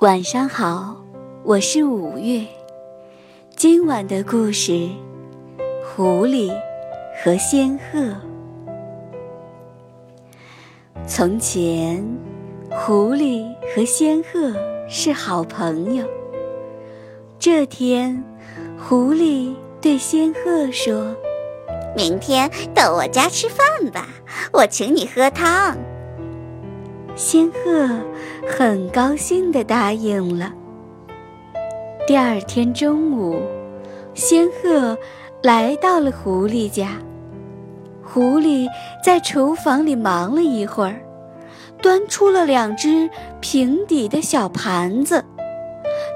[0.00, 0.94] 晚上好，
[1.42, 2.44] 我是五月。
[3.56, 4.72] 今晚的故事
[5.82, 6.52] 《狐狸
[7.24, 7.98] 和仙鹤》。
[11.06, 12.06] 从前，
[12.68, 14.52] 狐狸和仙鹤
[14.86, 16.06] 是好朋友。
[17.38, 18.22] 这天，
[18.78, 21.16] 狐狸对仙鹤说
[21.96, 24.08] ：“明天到我家吃饭吧，
[24.52, 25.74] 我请你喝汤。”
[27.16, 27.88] 仙鹤
[28.46, 30.52] 很高兴地答应了。
[32.06, 33.40] 第二天中午，
[34.12, 34.98] 仙鹤
[35.42, 36.98] 来到了狐狸家。
[38.04, 38.68] 狐狸
[39.02, 41.00] 在厨房里忙了一会儿，
[41.80, 43.08] 端出了两只
[43.40, 45.24] 平底的小盘子，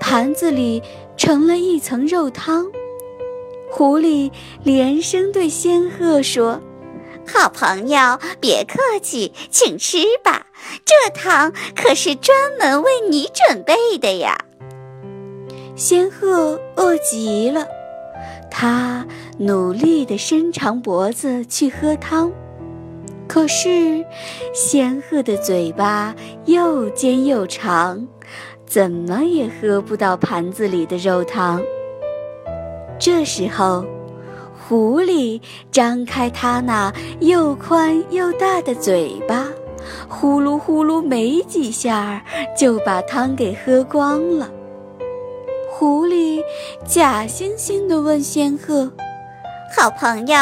[0.00, 0.80] 盘子里
[1.16, 2.66] 盛了一层肉汤。
[3.68, 4.30] 狐狸
[4.62, 6.62] 连声对仙鹤说。
[7.26, 10.46] 好朋友，别客气，请吃吧。
[10.84, 14.36] 这汤可是专门为你准备的呀。
[15.76, 17.66] 仙鹤饿极了，
[18.50, 19.06] 它
[19.38, 22.32] 努力地伸长脖子去喝汤，
[23.26, 24.04] 可是
[24.52, 28.06] 仙鹤的嘴巴又尖又长，
[28.66, 31.62] 怎么也喝不到盘子里的肉汤。
[32.98, 33.84] 这时候。
[34.66, 39.46] 狐狸张开它那又宽又大的嘴巴，
[40.08, 42.24] 呼噜呼噜没几下
[42.56, 44.50] 就把汤给喝光了。
[45.70, 46.40] 狐狸
[46.86, 48.92] 假惺惺地问仙鹤
[49.76, 50.36] ：“好朋友，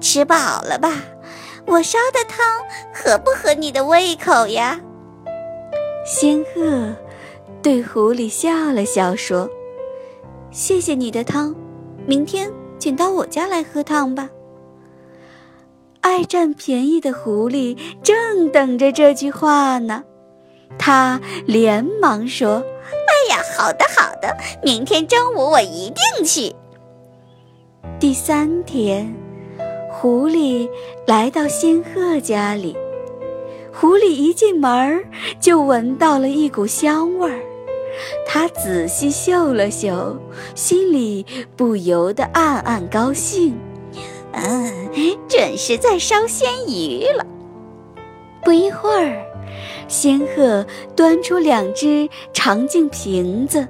[0.00, 1.02] 吃饱了吧？
[1.66, 2.38] 我烧的汤
[2.92, 4.80] 合不合你的胃口呀？”
[6.04, 6.94] 仙鹤
[7.62, 9.48] 对狐狸笑了笑说
[10.52, 11.54] ：“谢谢你的汤，
[12.06, 14.28] 明天。”请到我家来喝汤吧。
[16.04, 20.04] 爱占便宜的狐狸正等着这句话呢，
[20.78, 22.62] 他连忙说
[23.08, 26.54] ：“哎呀，好的好的，明天中午我一定去。”
[27.98, 29.14] 第三天，
[29.90, 30.68] 狐狸
[31.06, 32.76] 来到仙鹤家里，
[33.72, 35.02] 狐狸一进门
[35.40, 37.40] 就闻到了一股香味儿。
[38.26, 40.18] 他仔细嗅了嗅，
[40.54, 41.24] 心里
[41.56, 43.58] 不由得暗暗高兴。
[44.36, 44.88] 嗯，
[45.28, 47.24] 准是在烧鲜鱼了。
[48.42, 49.24] 不一会儿，
[49.88, 53.66] 仙鹤端出两只长颈瓶子，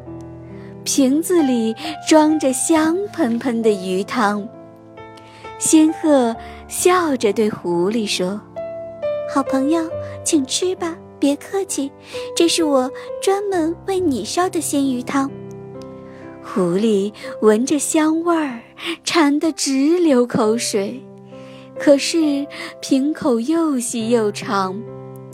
[0.82, 1.74] 瓶子里
[2.08, 4.48] 装着香喷喷的鱼汤。
[5.58, 6.34] 仙鹤
[6.66, 8.40] 笑着对狐狸说
[9.32, 9.88] ：“好朋友，
[10.24, 11.90] 请吃吧。”别客气，
[12.36, 12.90] 这是我
[13.22, 15.30] 专门为你烧的鲜鱼汤。
[16.44, 18.60] 狐狸闻着香味儿，
[19.02, 21.02] 馋得直流口水。
[21.78, 22.46] 可是
[22.80, 24.80] 瓶口又细又长，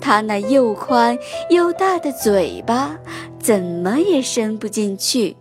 [0.01, 1.19] 它那又宽
[1.51, 2.97] 又大的嘴巴
[3.39, 5.37] 怎么也伸不进去。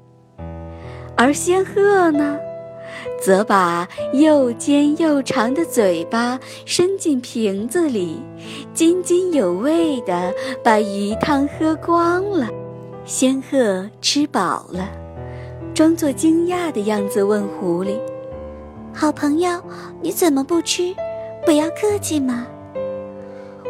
[1.16, 2.38] 而仙鹤呢？
[3.22, 8.18] 则把又尖又长的嘴巴伸进瓶子里，
[8.74, 12.50] 津津有味地把鱼汤喝光了。
[13.06, 14.90] 仙鹤吃饱了，
[15.80, 17.98] 装作惊讶的样子问狐狸
[18.94, 19.50] ：“好朋友，
[20.02, 20.94] 你怎么不吃？
[21.46, 22.46] 不要客气嘛。”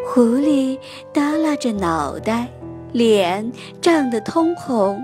[0.07, 0.79] 狐狸
[1.13, 2.47] 耷拉着脑袋，
[2.93, 4.99] 脸涨得通红。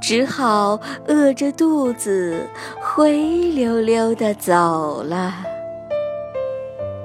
[0.00, 2.44] 只好饿着肚子
[2.80, 5.32] 灰溜溜地走了。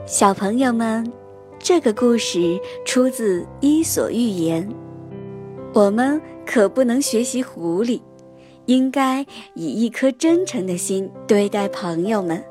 [0.07, 1.13] 小朋友们，
[1.59, 4.67] 这个故事出自《伊索寓言》，
[5.75, 8.01] 我们可不能学习狐狸，
[8.67, 12.41] 应该以一颗真诚的心对待朋友们。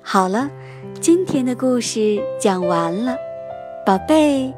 [0.00, 0.48] 好了，
[1.00, 3.16] 今天的故事讲完了，
[3.84, 4.54] 宝贝，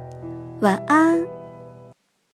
[0.61, 1.36] 晚安。